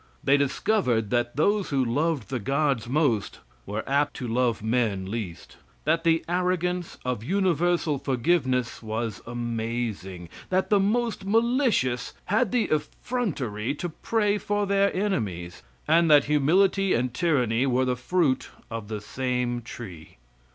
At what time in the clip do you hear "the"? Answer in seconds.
0.23-0.35, 2.31-2.39, 6.03-6.25, 10.71-10.79, 12.51-12.67, 17.85-17.95, 18.87-19.01